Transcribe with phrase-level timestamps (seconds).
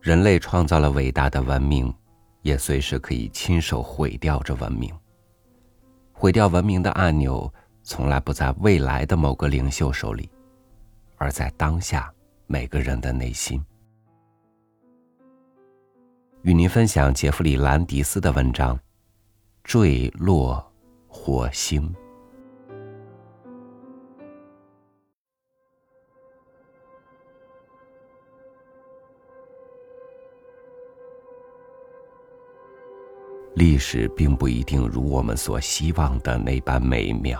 [0.00, 1.92] 人类创造了伟大的文明，
[2.40, 4.90] 也随时可以亲手毁掉这文明。
[6.12, 7.52] 毁掉文明的按钮，
[7.82, 10.30] 从来不在未来的某个领袖手里，
[11.16, 12.10] 而在当下
[12.46, 13.62] 每个人的内心。
[16.42, 18.74] 与您分享杰弗里·兰迪斯的文章
[19.62, 20.72] 《坠落
[21.08, 21.94] 火星》。
[33.60, 37.38] 历史并不一定如我们所希望的那般美妙。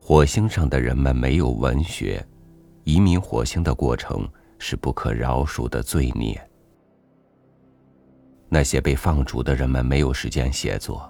[0.00, 2.26] 火星上的人们没有文学，
[2.82, 6.36] 移民火星的过程是不可饶恕的罪孽。
[8.48, 11.08] 那些被放逐的人们没有时间写作，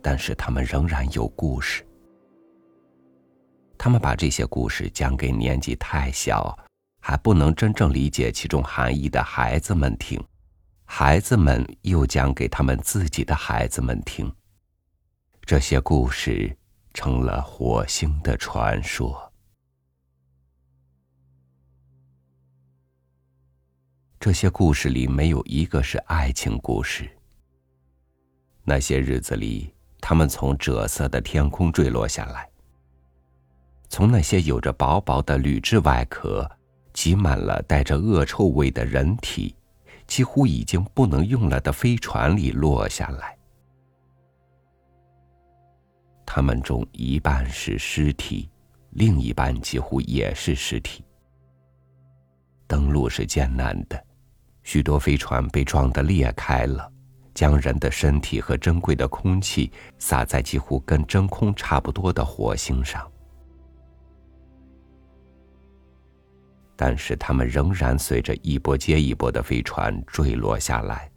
[0.00, 1.84] 但是他们仍然有故事。
[3.76, 6.56] 他们把这些故事讲给年纪太小，
[7.00, 10.22] 还不能真正理解其中含义的孩子们听。
[10.94, 14.30] 孩子们又讲给他们自己的孩子们听。
[15.40, 16.54] 这些故事
[16.92, 19.32] 成了火星的传说。
[24.20, 27.10] 这些故事里没有一个是爱情故事。
[28.62, 32.46] 那些日子里，他们从赭色的天空坠落下来，
[33.88, 36.46] 从那些有着薄薄的铝制外壳、
[36.92, 39.56] 挤满了带着恶臭味的人体。
[40.06, 43.36] 几乎已经不能用了的飞船里落下来，
[46.26, 48.50] 他们中一半是尸体，
[48.90, 51.04] 另一半几乎也是尸体。
[52.66, 54.02] 登陆是艰难的，
[54.62, 56.90] 许多飞船被撞得裂开了，
[57.34, 63.11] 将人的身体和珍贵的空气洒在几乎跟真空差不多的火星上。
[66.84, 71.08] 但是他们仍然随着一波接一波的飞船坠落下来，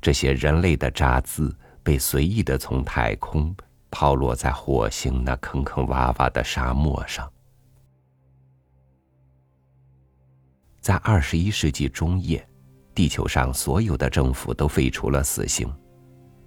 [0.00, 3.52] 这些人类的渣滓被随意的从太空
[3.90, 7.28] 抛落在火星那坑坑洼洼的沙漠上。
[10.80, 12.48] 在二十一世纪中叶，
[12.94, 15.68] 地球上所有的政府都废除了死刑，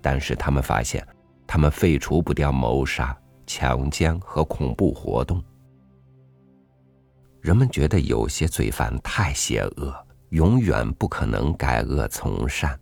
[0.02, 1.06] 但是他们发现，
[1.46, 3.14] 他们废除不掉谋杀、
[3.46, 5.44] 强奸和恐怖活动。
[7.44, 9.94] 人们觉得有些罪犯太邪恶，
[10.30, 12.80] 永远不可能改恶从善。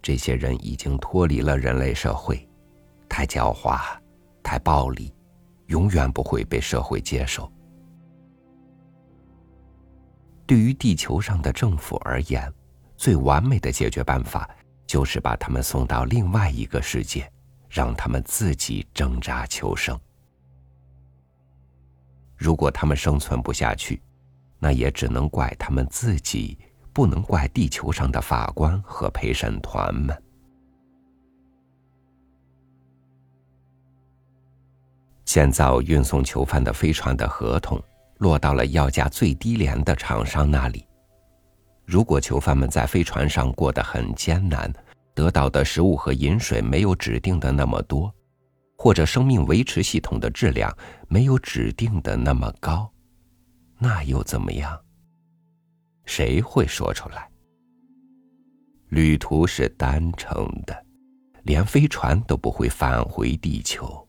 [0.00, 2.48] 这些人已经脱离了人类社会，
[3.08, 3.80] 太狡猾，
[4.44, 5.12] 太暴力，
[5.66, 7.50] 永远不会被社会接受。
[10.46, 12.48] 对于地球上的政府而言，
[12.96, 14.48] 最完美的解决办法
[14.86, 17.28] 就是把他们送到另外一个世界，
[17.68, 19.98] 让他们自己挣扎求生。
[22.36, 24.02] 如果他们生存不下去，
[24.58, 26.58] 那也只能怪他们自己，
[26.92, 30.16] 不能怪地球上的法官和陪审团们。
[35.24, 37.82] 建造运送囚犯的飞船的合同
[38.18, 40.86] 落到了要价最低廉的厂商那里。
[41.84, 44.72] 如果囚犯们在飞船上过得很艰难，
[45.12, 48.14] 得到的食物和饮水没有指定的那么多。
[48.76, 50.76] 或者生命维持系统的质量
[51.08, 52.92] 没有指定的那么高，
[53.78, 54.78] 那又怎么样？
[56.04, 57.30] 谁会说出来？
[58.88, 60.84] 旅途是单程的，
[61.44, 64.06] 连飞船都不会返回地球。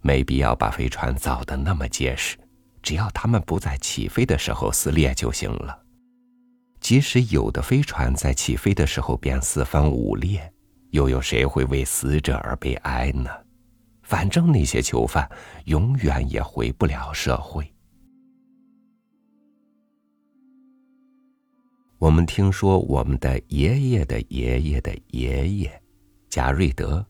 [0.00, 2.38] 没必要把飞船造的那么结实，
[2.80, 5.84] 只要他们不在起飞的时候撕裂就行了。
[6.80, 10.50] 即使有的飞船在起飞的时候便四分五裂。
[10.90, 13.30] 又有谁会为死者而悲哀呢？
[14.02, 15.30] 反正那些囚犯
[15.66, 17.70] 永远也回不了社会。
[21.98, 25.82] 我们听说我们的爷爷的爷爷的爷爷，
[26.30, 27.04] 贾瑞德，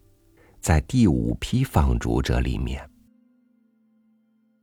[0.61, 2.89] 在第五批放逐者里面。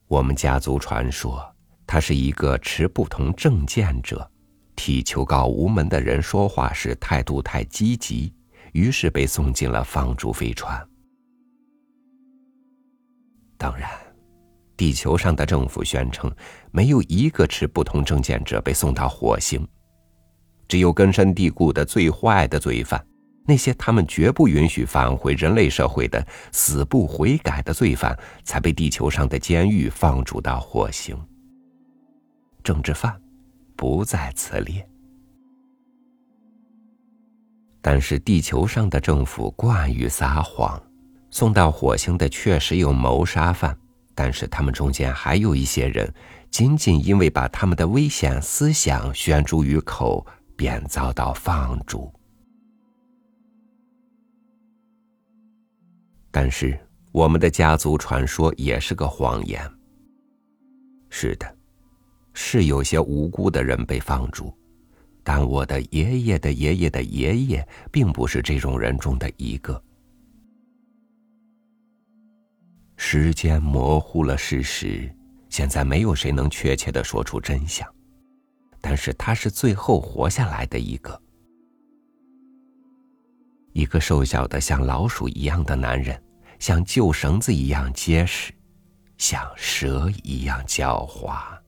[0.07, 1.41] 我们家族传说
[1.87, 4.29] 他是一个持不同政见者，
[4.75, 8.33] 替求告无门的人说话时态度太积极。
[8.75, 10.85] 于是被送进了放逐飞船。
[13.57, 13.89] 当然，
[14.75, 16.29] 地球上的政府宣称，
[16.71, 19.65] 没有一个持不同政见者被送到火星，
[20.67, 23.01] 只有根深蒂固的最坏的罪犯，
[23.47, 31.17] 那些他们绝不允许返回人类社会的死不悔改的罪犯，才被地球上的监狱放逐到火星。
[32.61, 33.17] 政治犯
[33.77, 34.85] 不在此列。
[37.87, 40.81] 但是地球上的政府惯于撒谎，
[41.29, 43.77] 送到火星的确实有谋杀犯，
[44.15, 46.11] 但是他们中间还有一些人，
[46.49, 52.11] 仅仅因为把他们的危险思想宣诸于口，便遭到放逐。
[56.31, 56.75] 但是
[57.11, 59.61] 我们的家族传说也是个谎言。
[61.11, 61.55] 是的，
[62.33, 64.51] 是有些无辜的人被放逐，
[65.25, 69.83] 但我的爷爷的爷爷的爷爷并不是这种人中的一个。
[72.95, 75.11] 时间模糊了事实，
[75.49, 77.91] 现在没有谁能确切的说出真相。
[78.79, 81.19] 但是他是最后活下来的一个，
[83.73, 86.21] 一个瘦小的像老鼠一样的男人，
[86.59, 88.53] 像旧绳子一样结实，
[89.17, 91.64] 像蛇一样狡猾。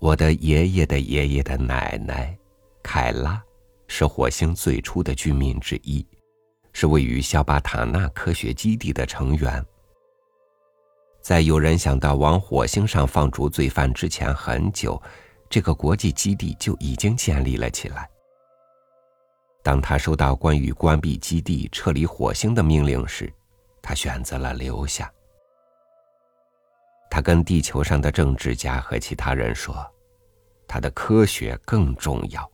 [0.00, 2.36] 我的爷爷的爷爷的奶奶，
[2.82, 3.42] 凯拉，
[3.88, 6.06] 是火星最初的居民之一。
[6.72, 9.64] 是位于肖巴塔纳科学基地的成员。
[11.20, 15.02] 在有人想到往火星上放逐罪犯之前很久，
[15.50, 18.08] 这个国际基地就已经建立了起来。
[19.64, 23.32] 当他收到关于关闭基地、撤离火星的命令时，
[23.82, 25.10] 他选择了留下。
[27.10, 29.74] 他跟地球上的政治家和其他人说
[30.68, 32.50] ：“他的科学更重要。”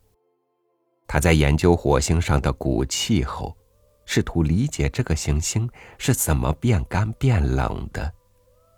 [1.06, 3.56] 他在研究火星上的古气候。
[4.06, 5.66] 试图理解这个行星
[5.96, 8.12] 是怎么变干变冷的，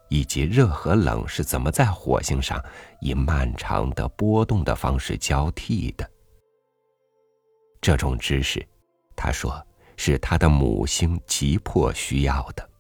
[0.08, 2.64] 以及热和冷是怎么在火星上
[3.00, 6.08] 以漫长的波动的方式交替的。
[7.80, 8.64] 这种知识，
[9.16, 9.60] 他说
[9.96, 12.70] 是他的母星急迫需要的。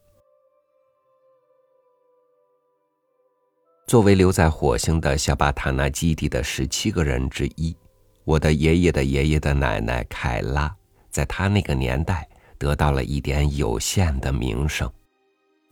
[3.86, 7.76] 作为留在火星的小巴塔纳基地的十七个人之一，
[8.24, 10.74] 我的爷爷的爷爷的奶奶凯拉，
[11.08, 12.28] 在他那个年代。
[12.58, 14.90] 得到了一点有限的名声，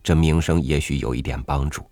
[0.03, 1.83] 这名声也许有一点帮助。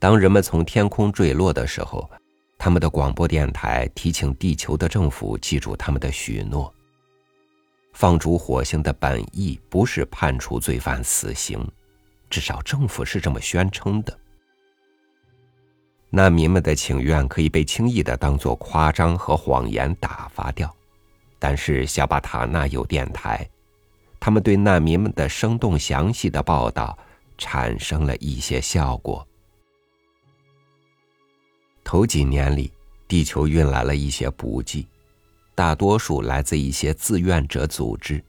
[0.00, 2.10] 当人们从天空坠落的时候，
[2.58, 6.74] 他们的广播电台提醒地球的政府记住他们的许诺。
[7.92, 11.64] 放逐火星的本意不是判处罪犯死刑，
[12.28, 14.18] 至少政府是这么宣称的。
[16.14, 20.72] 难民们的请愿可以被轻易的当作夸张和谎言打发掉，
[21.40, 23.44] 但是小巴塔纳有电台。
[24.20, 26.96] 他们对难民们的生动详细的报道
[27.36, 29.26] 产生了一些效果。
[31.82, 32.72] 头几年里，
[33.08, 34.86] 地球运来了一些补给，
[35.52, 38.22] 大多数来自一些志愿者组织、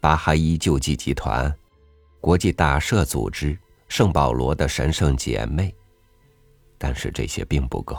[0.00, 1.54] 巴哈伊救济集团、
[2.22, 3.56] 国际大赦组织、
[3.86, 5.74] 圣保罗的神圣姐妹。
[6.82, 7.96] 但是这些并不够。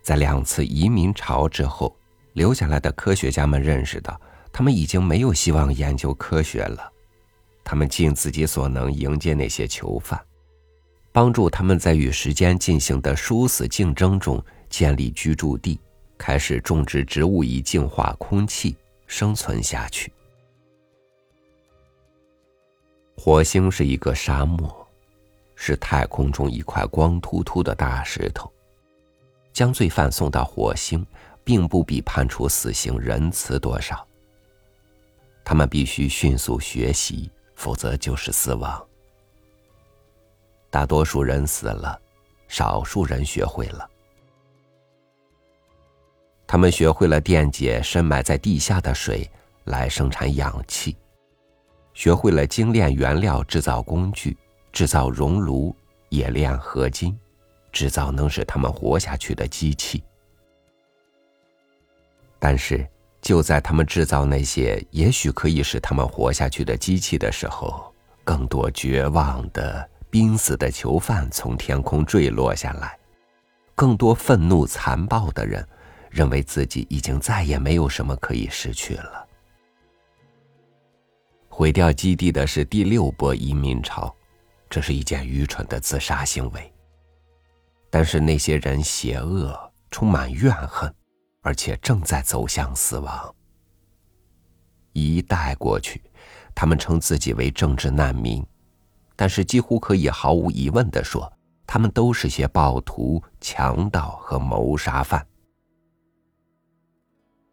[0.00, 1.94] 在两次移民潮之后，
[2.32, 4.18] 留下来的科学家们认识到。
[4.50, 6.90] 他们已经没有希望研究科学了，
[7.62, 10.20] 他们尽自己所能迎接那些囚犯，
[11.12, 15.78] 帮助他们在与时间进行的殊死竞争中建立居住地，
[16.18, 18.74] 开始种植植物以净化空气，
[19.06, 20.12] 生存下去。
[23.16, 24.79] 火星是一个沙漠，
[25.62, 28.50] 是太空中一块光秃秃的大石头。
[29.52, 31.06] 将罪犯送到火星，
[31.44, 34.06] 并不比判处死刑仁慈多少。
[35.44, 38.82] 他们必须迅速学习，否则就是死亡。
[40.70, 42.00] 大多数人死了，
[42.48, 43.86] 少数人学会了。
[46.46, 49.30] 他们学会了电解深埋在地下的水
[49.64, 50.96] 来生产氧气，
[51.92, 54.38] 学会了精炼原料制造工具，
[54.72, 55.74] 制造熔炉、
[56.10, 57.18] 冶炼合金，
[57.72, 60.02] 制造能使他们活下去的机器。
[62.38, 62.88] 但是。
[63.22, 72.98] 就在他们制造那些也许可以使他们活下去的机器的时候，更多绝望的、濒死的囚犯从天空坠落下来，
[73.74, 75.62] 更多愤怒残暴的人
[76.08, 79.26] 认为自己已经再也没有什么可以失去了。
[81.50, 84.16] 毁掉基地的是第六波移民潮，
[84.70, 86.72] 这是一件愚蠢的自杀行为。
[87.90, 90.90] 但是那些人邪恶，充满怨恨。
[91.42, 93.34] 而且正在走向死亡。
[94.92, 96.02] 一代过去，
[96.54, 98.46] 他们称自己为政治难民，
[99.16, 101.32] 但是几乎可以毫无疑问的说，
[101.66, 105.26] 他们都是些暴徒、强盗和谋杀犯。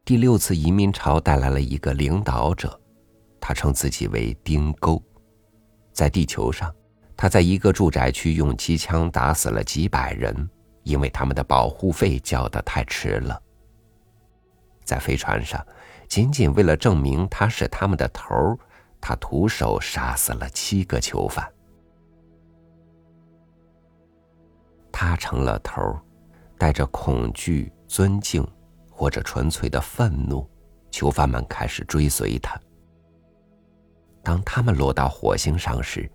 [0.03, 2.77] 第六次移民潮带来了一个领导者，
[3.39, 5.01] 他称自己为丁沟，
[5.93, 6.75] 在地球上，
[7.17, 10.47] 他在一个住宅区用机枪打死了几百人，
[10.83, 13.41] 因为他们的保护费交的太迟了。
[14.85, 15.65] 在飞船上，
[16.07, 18.57] 仅仅为了证明他是他们的头儿，
[19.01, 21.51] 他徒手杀死了七个囚犯。
[24.91, 25.99] 他成了头儿，
[26.57, 28.47] 带着恐惧、尊敬，
[28.91, 30.47] 或者纯粹的愤怒，
[30.91, 32.59] 囚犯们开始追随他。
[34.23, 36.09] 当他们落到火星上时，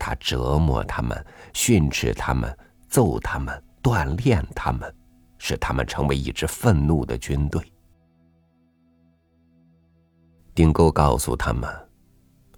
[0.00, 2.56] 他折磨他们，训斥他们，
[2.88, 4.92] 揍他们，锻炼他们，
[5.36, 7.62] 使他们成为一支愤怒的军队。
[10.54, 11.68] 丁沟告诉他们，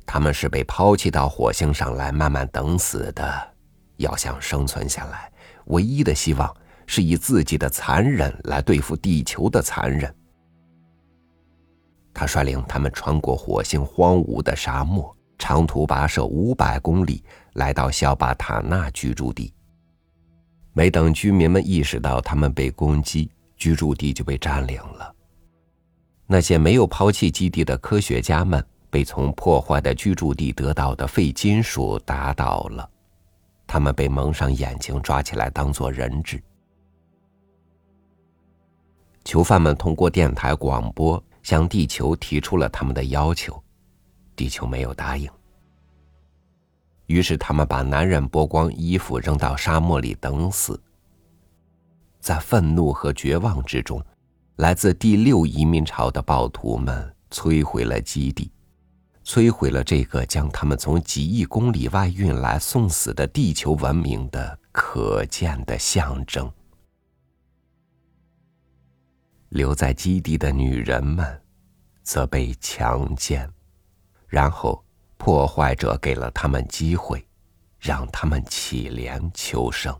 [0.06, 3.54] 他们是被抛弃到火星上来慢慢等死的，
[3.96, 5.30] 要想生存下来。
[5.66, 6.56] 唯一的希望
[6.86, 10.14] 是以自己的残忍来对付地球的残忍。
[12.14, 17.20] 他率领他们穿过火星荒芜的沙漠，长途跋涉五百公里，
[17.54, 19.52] 来到肖巴塔纳居住地。
[20.72, 25.12] 没等居民们意识到他们被攻击，居住地就被占领了。
[26.28, 32.88] 那些没有抛弃基地的科学家们，被从破坏的居住地得到的废金属打倒了。
[33.66, 36.40] 他们被蒙上眼睛，抓起来当做人质。
[39.24, 43.61] 囚犯们通过电台广播向地球提出了他们的要求，
[44.42, 45.30] 地球没有答应。
[47.06, 50.82] 于是他们把男人剥光衣服扔到沙漠里等死。
[52.18, 54.04] 在愤怒和绝望之中，
[54.56, 58.50] 来自第六移民潮的暴徒们摧毁了基地。
[59.24, 66.50] 摧毁了这个将他们从几亿公里外运来送死的地球文明的可见的象征。
[69.50, 71.40] 留在基地的女人们，
[72.02, 73.48] 则被强奸，
[74.32, 74.82] 然后
[75.18, 77.22] 破坏者给了他们机会，
[77.78, 79.94] 让他们乞怜求生。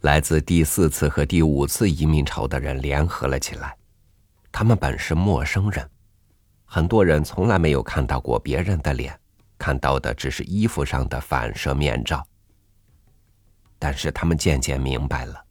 [0.00, 3.76] 来自第四次和第五次移民潮的人联合了起来。
[4.50, 5.88] 他们本是陌生人，
[6.64, 9.16] 很多人从来没有看到过别人的脸，
[9.56, 12.26] 看到的只是衣服上的反射面罩。
[13.78, 15.44] 但是他们渐渐明白了，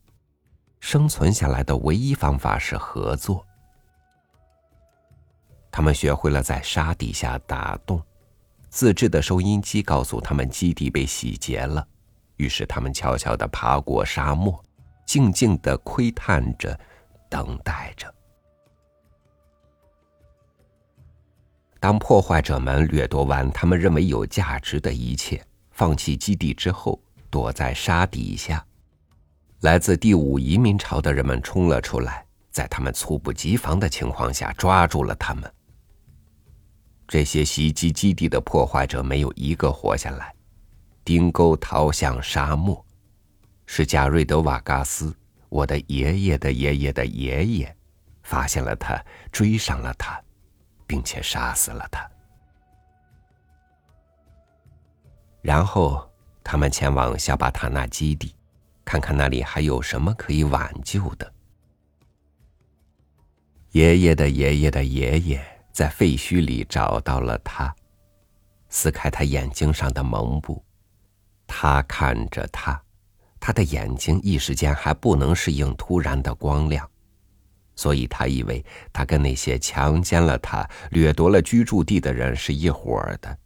[0.81, 3.46] 生存下来的唯一方法是合作。
[5.77, 8.01] 他们学会了在沙底下打洞，
[8.67, 11.87] 自制的收音机告诉他们基地被洗劫了，
[12.37, 14.59] 于是他们悄悄的爬过沙漠，
[15.05, 16.75] 静静的窥探着，
[17.29, 18.11] 等待着。
[21.79, 28.65] 当破坏者们掠夺完他们认为有价值的一切，放弃基地之后，躲在沙底下，
[29.59, 35.53] 来自第五移民潮的人们冲了出来，在他们猝不及防的情况下抓住了他们。
[37.07, 40.33] 这些袭击基地的破坏者没有一个活下来。
[41.03, 42.85] 丁沟逃向沙漠，
[43.65, 45.15] 是贾瑞德·瓦嘎斯，
[45.49, 47.75] 我的爷爷的爷爷的爷爷，
[48.23, 50.21] 发现了他，追上了他。
[50.89, 52.09] 并且杀死了他。
[55.41, 56.09] 然后
[56.41, 58.33] 他们前往小巴塔纳基地，
[58.85, 61.33] 看看那里还有什么可以挽救的。
[63.71, 67.71] 爷爷的爷爷的爷爷在废墟里找到了他，
[68.67, 70.65] 撕开他眼睛上的蒙布，
[71.45, 72.81] 他看着他，
[73.39, 76.89] 他的眼睛一时间还不能适应突然的光亮。
[77.75, 83.37] 所以他以为他跟那些强奸了他、掠夺了居住地的人是一伙的。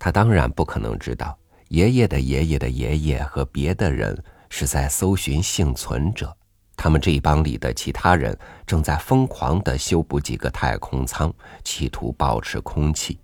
[0.00, 6.36] 他当然不可能知道，爷爷的爷爷的爷爷和别的人是在搜寻幸存者。
[6.76, 13.18] 他们这一帮里的其他人正在疯狂的修补几个太空舱，企图保持空气。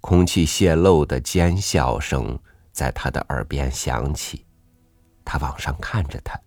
[0.00, 2.38] 空气泄漏的尖笑声
[2.72, 4.46] 在他的耳边响起。
[5.24, 6.40] 他往上看着他，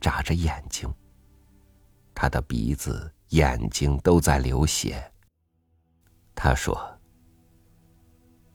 [0.00, 0.88] 眨着眼睛。
[2.14, 5.12] 他的鼻子、眼睛都在流血。
[6.34, 6.98] 他说：“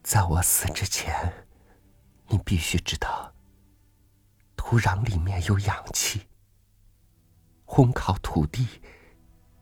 [0.02, 1.32] 在我死之前，
[2.28, 3.32] 你必须知道，
[4.68, 6.22] 土壤里面有氧气。
[7.64, 8.66] 烘烤土地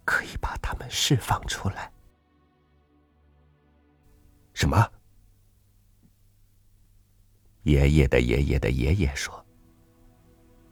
[0.02, 1.92] 可以把它们释放出来。”
[4.54, 4.90] 什么？
[7.64, 9.44] 爷爷的爷爷的爷爷说。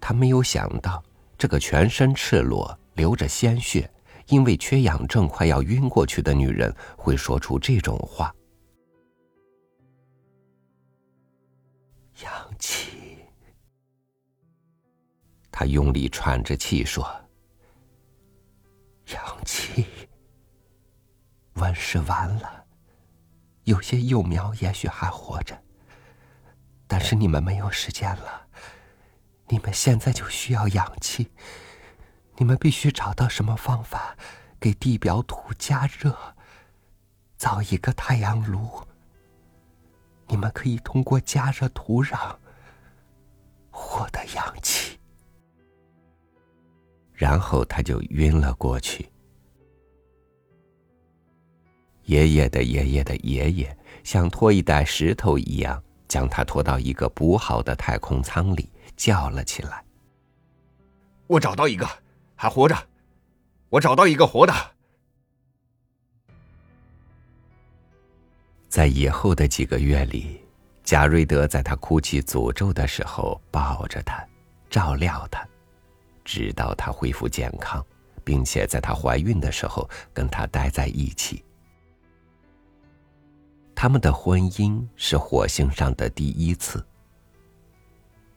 [0.01, 1.05] 他没有想到，
[1.37, 3.93] 这个全身赤裸、流着鲜血、
[4.29, 8.35] 因为缺氧症快要晕过去的女人会说出这种话。
[12.25, 12.92] 氧气，
[15.63, 17.09] 他用力喘着气说
[19.15, 19.87] ：“氧气，
[21.55, 22.65] 温室完了，
[23.63, 25.57] 有些幼苗也许还活着，
[26.89, 28.49] 但是你们没有时间了。”
[29.47, 31.31] 你们现在就需要氧气，
[32.39, 34.17] 你你们必须找到什么方法，
[34.59, 36.35] 给地表土加热，
[37.37, 38.85] 造一个太阳炉。
[40.27, 42.37] 你们可以通过加热土壤
[47.23, 49.09] 然后他就晕了过去。
[52.07, 59.85] 爷爷的爷爷的爷爷像拖一袋石头一样，将他拖到一个补好的太空舱里，叫了起来
[61.29, 61.89] ：“我找到一个，
[62.35, 62.77] 还活着！
[63.69, 64.53] 我找到一个活的。”
[68.69, 70.41] 在以后的几个月里，
[70.83, 74.27] 贾瑞德在他哭泣诅咒的时候抱着他，
[74.69, 75.47] 照料他，
[76.25, 77.85] 直到她恢复健康，
[78.25, 81.45] 并且在她怀孕的时候跟她待在一起。
[83.75, 86.85] 他们的婚姻是火星上的第一次。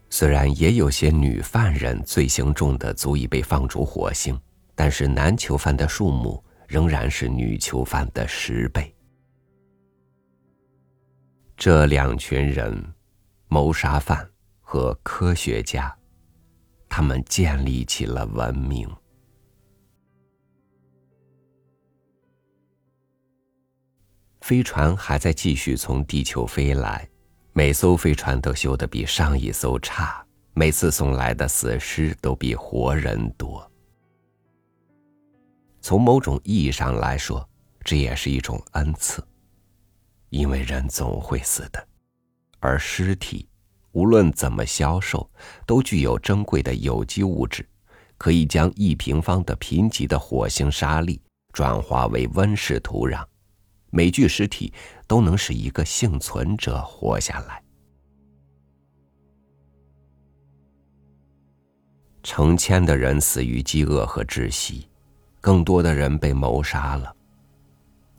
[0.09, 4.39] 虽然也有些女犯人罪行重的足以被放逐火星，
[4.73, 8.95] 但是男囚犯的数目仍然是女囚犯的十倍。
[11.57, 12.93] 这两群人，
[13.47, 14.27] 谋杀犯
[14.61, 15.95] 和科学家，
[16.95, 18.89] 他们建立起了文明。
[24.39, 27.05] 飞船还在继续从地球飞来，
[27.51, 33.69] 每艘飞船都修得比上一艘差，每次送来的死尸都比活人多。
[35.81, 37.45] 从某种意义上来说，
[37.83, 39.21] 这也是一种恩赐。
[40.29, 41.87] 因为人总会死的，
[42.61, 43.49] 而尸体
[43.95, 45.27] 无论怎么销售，
[45.65, 47.65] 都具有珍贵的有机物质，
[48.17, 51.21] 可以将一平方的贫瘠的火星沙粒
[51.53, 53.25] 转化为温室土壤。
[53.91, 54.73] 每具尸体
[55.07, 57.63] 都能使一个幸存者活下来。
[62.21, 64.89] 成千的人死于饥饿和窒息，
[65.39, 67.15] 更多的人被谋杀了。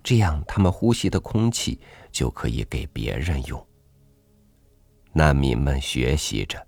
[0.03, 1.79] 这样，他们呼吸的空气
[2.11, 3.67] 就可以给别人用。
[5.17, 6.63] 难民们学习着，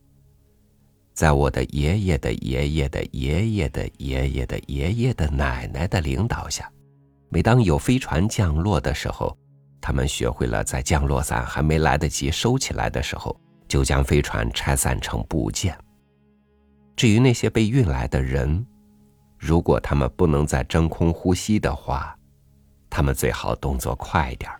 [1.12, 6.66] 在我的爷爷的爷爷的爷爷的爷爷的爷爷的奶奶的领导下，
[7.28, 9.36] 每当有飞船降落的时候，
[9.82, 15.76] 他们学会了在降落伞还没来得及收起来的时候，就将飞船拆散成部件。
[16.96, 18.64] 至于那些被运来的人，
[19.36, 22.16] 如果他们不能在真空呼吸的话，
[22.88, 24.50] 他们最好动作快点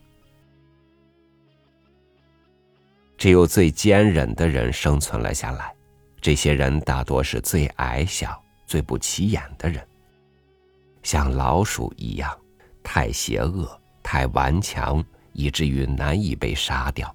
[3.19, 5.75] 只有最坚忍的人生存了下来，
[6.21, 9.85] 这些人大多是最矮小、最不起眼的人，
[11.03, 12.35] 像老鼠一样，
[12.83, 13.69] 太邪恶、
[14.03, 17.15] 太顽强，以至于难以被杀掉。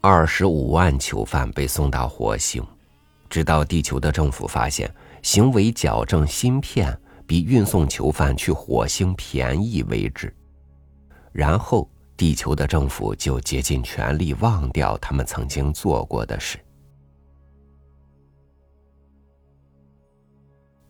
[0.00, 2.64] 二十五万囚犯被送到火星，
[3.28, 4.90] 直到地球的政府发现。
[5.22, 10.34] 行为矫正芯片比运送囚犯去火星便宜为止，
[11.32, 16.58] 然后地球的政府就竭尽全力忘掉他们曾经做过的事。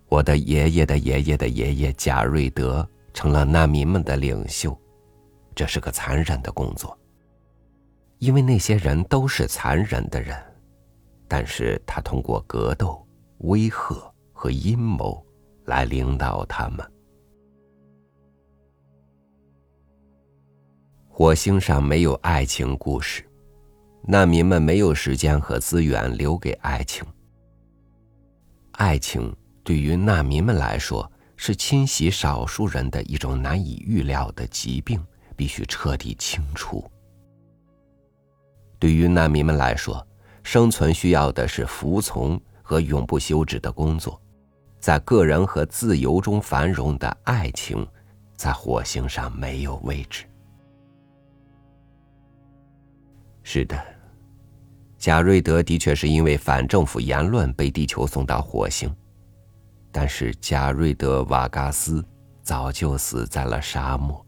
[0.09, 4.77] 我的爷爷的爷爷的爷爷贾瑞德成了难民们的领袖，
[5.55, 6.99] 这是个残忍的工作，
[8.19, 10.37] 因为那些人都是残忍的人，
[11.29, 13.07] 但是他通过格斗、
[13.39, 14.11] 威吓。
[14.33, 15.23] 和阴谋
[15.67, 16.90] 来领导他们。
[21.21, 23.23] 火星上没有爱情故事，
[24.05, 27.05] 难民们没有时间和资源留给爱情。
[28.71, 29.31] 爱情
[29.63, 34.99] 对于难民们来说是侵袭少数人的一种难以预料的疾病，
[35.37, 36.91] 必须彻底清除。
[38.79, 40.03] 对于难民们来说，
[40.43, 44.19] 生存需要的是服从和永不休止的工作。
[44.79, 47.87] 在个人和自由中繁荣的爱情，
[48.39, 50.25] 在火星上没有位置。
[53.53, 53.77] 是的，
[54.97, 58.89] 贾瑞德的确是因为反政府言论被地球送到火星，
[59.91, 62.01] 但是贾瑞德·瓦嘎斯
[62.45, 64.25] 早就死在了沙漠。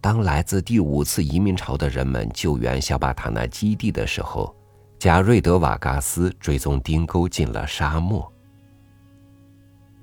[0.00, 4.54] 当来自第五次移民潮的人们救援小巴塔纳基地的时候，
[4.96, 8.32] 贾瑞德·瓦嘎斯追踪钉钩进了沙漠。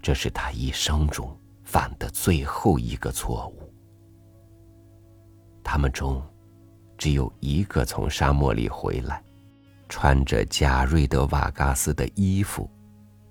[0.01, 3.73] 这是他一生中犯的最后一个错误。
[5.63, 6.21] 他们中，
[7.03, 9.21] 只有一个从沙漠里回来，
[9.89, 12.71] 穿着贾瑞德瓦嘎斯的衣服，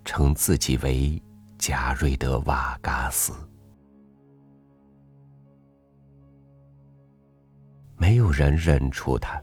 [0.04, 1.18] 称自己为
[1.56, 3.32] 贾瑞德瓦嘎斯。
[7.96, 9.42] 没有人认出他，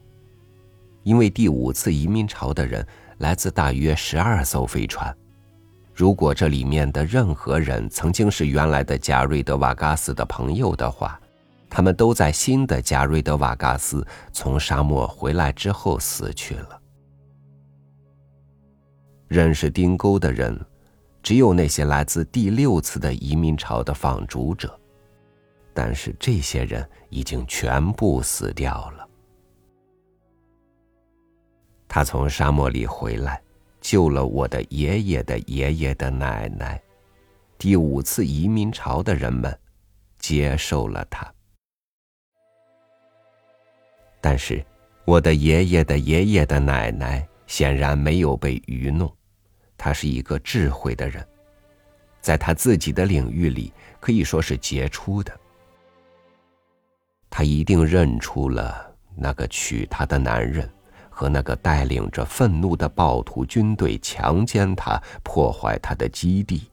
[1.01, 2.85] 因为第五次移民潮的人
[3.17, 5.11] 来自大约十二艘飞船。
[5.91, 11.18] 如果这里面的任何人曾经是原来的贾瑞德瓦嘎斯的朋友的话，
[11.69, 16.81] 他们都在新的加瑞德瓦嘎斯从沙漠回来之后死去了。
[19.27, 20.59] 认识丁沟的人，
[21.21, 24.79] 只有那些来自第六次的移民潮的放逐者，
[25.73, 29.07] 但是这些人已经全部死掉了。
[31.87, 33.41] 他从沙漠里回来。
[33.81, 36.77] 救了我的爷爷的爷爷的奶奶，
[37.57, 39.57] 第五次移民潮的人们
[40.17, 41.25] 接受了他。
[44.21, 44.65] 但是，
[45.05, 49.11] 我的爷爷的爷爷的奶奶显然没有被愚弄，
[49.77, 51.25] 他是一个智慧的人，
[52.21, 55.31] 在他自己的领域里可以说是杰出的。
[57.29, 60.69] 他一定认出了那个娶她的男人。
[61.11, 66.71] 和那个带领着愤怒的暴徒军队强奸他、破坏他的基地，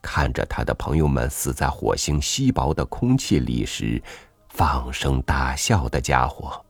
[0.00, 4.00] 看着他的朋友们死在火星稀薄的空气里时，
[4.50, 6.64] 放声大笑的家伙，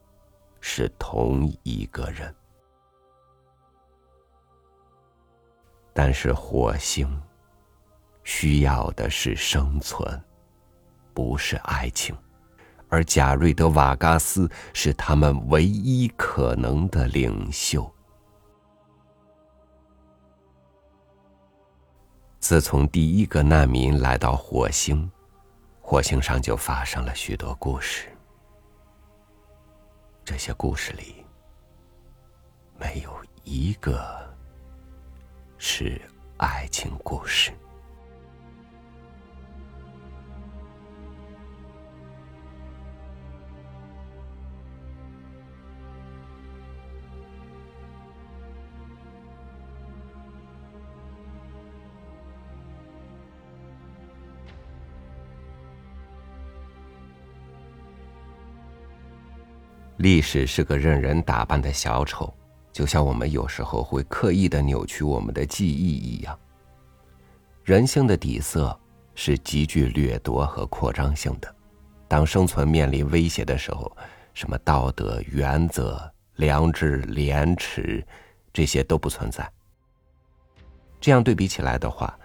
[0.60, 2.34] 是同一个人。
[5.92, 7.20] 但是火星
[8.22, 10.22] 需要的是生存，
[11.12, 12.16] 不是爱情。
[12.88, 17.92] 而贾瑞德瓦嘎斯是他们唯一可能的领袖。
[22.38, 25.10] 自从第一个难民来到火星，
[25.82, 28.08] 火星上就发生了许多故事。
[30.30, 31.24] 这些故事里，
[32.78, 33.10] 没有
[33.44, 34.30] 一个
[35.56, 35.98] 是
[36.36, 37.50] 爱情故事。
[60.08, 62.32] 历史是个任人打扮的小丑，
[62.72, 66.38] 就像我们有时候会刻意的扭曲我们的记忆一样。
[67.62, 68.74] 人性的底色
[69.14, 71.54] 是极具掠夺和扩张性的。
[72.08, 73.94] 当生存面临威胁的时候，
[74.32, 78.02] 什么道德原则、良知、廉耻，
[78.50, 79.46] 这些都不存在。
[80.98, 82.18] 这样对比起来的话，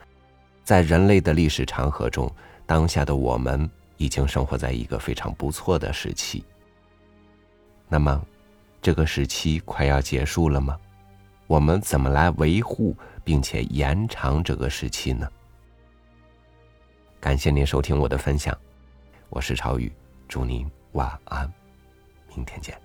[0.64, 2.34] 在人类的历史长河中，
[2.66, 6.46] 当下的我们已经生活在一个非常不错的时期。
[7.88, 8.26] 那么，
[8.82, 10.78] 这个时期快要结束了吗？
[11.46, 15.30] 我们怎么来维护并且延长这个时期呢？
[17.20, 18.58] 感谢您收听我的分享，
[19.30, 19.92] 我是超宇，
[20.28, 21.52] 祝您晚安，
[22.36, 22.83] 明天见。